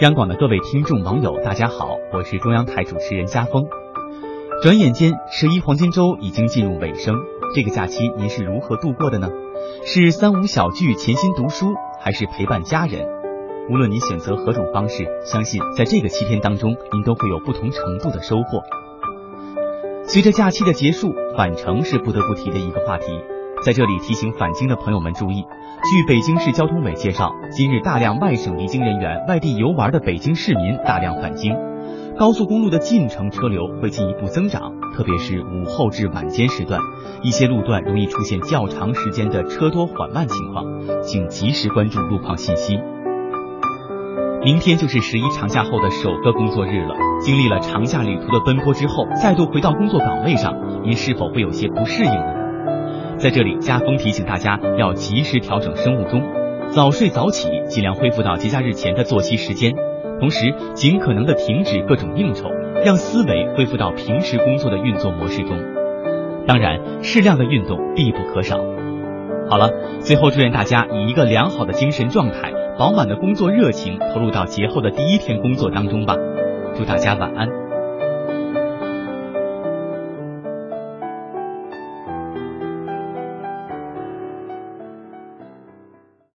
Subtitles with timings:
[0.00, 3.66] 央广的各位听众网友，大家好，我是中央台主持人家峰。
[4.62, 7.14] 转眼间，十一黄金周已经进入尾声，
[7.54, 9.28] 这个假期您是如何度过的呢？
[9.84, 13.06] 是三五小聚、潜心读书，还是陪伴家人？
[13.68, 18.62] 无论你选择何种方式，相信在这个七天当中，您都会有不同程度的收获。
[20.04, 23.06] 随着假期的结束，返程是不得不提的一个话题。
[23.64, 31.54] 在这里提醒返京的朋友们注意，据北京市交通委介绍，今日大量外省离京人员、外地游玩的北京市民大量返京，
[32.18, 36.80] 高速公路的进城车流会进一步增长，特别是午后至晚间时段，
[37.22, 40.64] 一些路段容易出现较长时间的车多缓慢情况，
[41.02, 42.80] 请及时关注路况信息。
[44.42, 52.39] 明天就是十一长假后的首个工作日了，经历了长假旅途的奔波之后，再度回到工作岗位上，您是否会有些不适应呢？
[53.20, 56.22] 在这里，家峰提醒大家要及时调整生物钟，
[56.70, 59.74] 早睡早起，尽量恢复到节假日前的作息时间，
[60.18, 62.50] 同时尽可能的停止各种应酬，
[62.82, 65.54] 让思维恢复到平时工作的运作模式中。
[66.46, 68.58] 当然，适量的运动必不可少。
[69.50, 69.68] 好了，
[70.00, 76.16] 最后祝愿大家以一个良好的精神状态、饱满的工作热情，投入到节后的第一天工作当中吧。
[76.74, 77.59] 祝大家晚安。